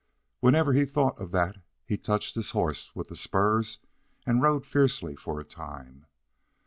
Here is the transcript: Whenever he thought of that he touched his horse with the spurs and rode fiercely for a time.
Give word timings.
Whenever 0.39 0.73
he 0.73 0.83
thought 0.83 1.21
of 1.21 1.29
that 1.29 1.57
he 1.85 1.95
touched 1.95 2.33
his 2.33 2.49
horse 2.49 2.95
with 2.95 3.09
the 3.09 3.15
spurs 3.15 3.77
and 4.25 4.41
rode 4.41 4.65
fiercely 4.65 5.15
for 5.15 5.39
a 5.39 5.43
time. 5.45 6.07